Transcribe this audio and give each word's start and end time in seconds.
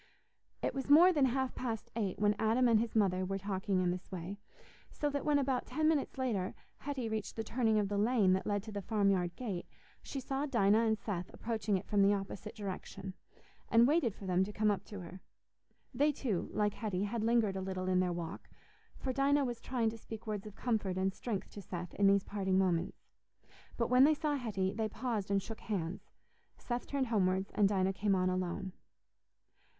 It 0.63 0.73
was 0.73 0.89
more 0.89 1.13
than 1.13 1.25
half 1.25 1.53
past 1.53 1.91
eight 1.95 2.17
when 2.17 2.33
Adam 2.39 2.67
and 2.67 2.79
his 2.79 2.95
mother 2.95 3.23
were 3.23 3.37
talking 3.37 3.81
in 3.81 3.91
this 3.91 4.11
way, 4.11 4.39
so 4.89 5.11
that 5.11 5.23
when, 5.23 5.37
about 5.37 5.67
ten 5.67 5.87
minutes 5.87 6.17
later, 6.17 6.55
Hetty 6.79 7.07
reached 7.07 7.35
the 7.35 7.43
turning 7.43 7.77
of 7.77 7.87
the 7.87 7.99
lane 7.99 8.33
that 8.33 8.47
led 8.47 8.63
to 8.63 8.71
the 8.71 8.81
farmyard 8.81 9.35
gate, 9.35 9.67
she 10.01 10.19
saw 10.19 10.47
Dinah 10.47 10.85
and 10.87 10.97
Seth 10.97 11.31
approaching 11.31 11.77
it 11.77 11.85
from 11.85 12.01
the 12.01 12.15
opposite 12.15 12.55
direction, 12.55 13.13
and 13.69 13.85
waited 13.87 14.15
for 14.15 14.25
them 14.25 14.43
to 14.43 14.51
come 14.51 14.71
up 14.71 14.83
to 14.85 15.01
her. 15.01 15.21
They, 15.93 16.11
too, 16.11 16.49
like 16.51 16.73
Hetty, 16.73 17.03
had 17.03 17.23
lingered 17.23 17.55
a 17.55 17.61
little 17.61 17.87
in 17.87 17.99
their 17.99 18.11
walk, 18.11 18.49
for 18.97 19.13
Dinah 19.13 19.45
was 19.45 19.61
trying 19.61 19.91
to 19.91 19.99
speak 19.99 20.25
words 20.25 20.47
of 20.47 20.55
comfort 20.55 20.97
and 20.97 21.13
strength 21.13 21.51
to 21.51 21.61
Seth 21.61 21.93
in 21.93 22.07
these 22.07 22.23
parting 22.23 22.57
moments. 22.57 23.03
But 23.77 23.91
when 23.91 24.03
they 24.05 24.15
saw 24.15 24.33
Hetty, 24.33 24.73
they 24.73 24.89
paused 24.89 25.29
and 25.29 25.43
shook 25.43 25.59
hands; 25.59 26.09
Seth 26.57 26.87
turned 26.87 27.05
homewards, 27.09 27.51
and 27.53 27.69
Dinah 27.69 27.93
came 27.93 28.15
on 28.15 28.31
alone. 28.31 28.73